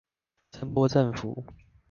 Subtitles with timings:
[0.51, 1.45] 聲波振幅